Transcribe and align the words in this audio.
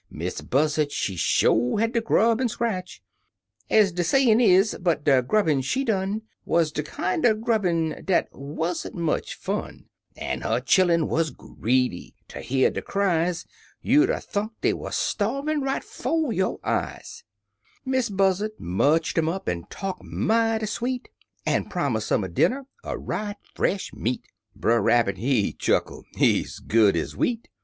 Miss 0.09 0.41
Buzzard 0.41 0.91
she 0.91 1.15
sho 1.15 1.75
had 1.75 1.93
to 1.93 2.01
grub 2.01 2.41
an' 2.41 2.49
scratch, 2.49 3.03
Ez 3.69 3.91
de 3.91 4.03
sayin' 4.03 4.41
is, 4.41 4.75
but 4.81 5.03
de 5.03 5.21
grubbin* 5.21 5.61
she 5.61 5.83
done 5.83 6.23
Wuz 6.43 6.71
de 6.73 6.81
kinder 6.81 7.35
grubbin' 7.35 8.03
dat 8.03 8.27
wa'n't 8.31 8.95
much 8.95 9.35
fun; 9.35 9.85
An' 10.17 10.41
her 10.41 10.59
chillun 10.59 11.07
wuz 11.07 11.25
greedy; 11.29 12.15
ter 12.27 12.39
hear 12.39 12.71
der 12.71 12.81
cries 12.81 13.45
You'd 13.83 14.09
'a' 14.09 14.19
thunk 14.21 14.53
dey 14.61 14.73
wuz 14.73 14.93
starvin' 14.95 15.61
right 15.61 15.83
'fo' 15.83 16.31
yo' 16.31 16.57
eyesl 16.63 17.21
Miss 17.85 18.09
Buzzard 18.09 18.53
much'd 18.59 19.19
um 19.19 19.29
up, 19.29 19.47
an' 19.47 19.65
talk 19.69 20.03
mighty 20.03 20.65
sweet. 20.65 21.09
An' 21.45 21.65
promise 21.69 22.11
um 22.11 22.23
a 22.23 22.27
dinner 22.27 22.65
er 22.83 22.97
right 22.97 23.37
fresh 23.53 23.93
meat— 23.93 24.23
Brer 24.59 24.81
Rabbit 24.81 25.19
he 25.19 25.53
chuckle, 25.53 26.05
"Ez 26.19 26.57
good 26.57 26.97
ez 26.97 27.15
wheat! 27.15 27.49